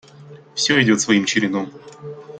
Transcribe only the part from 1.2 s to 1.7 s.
чередом.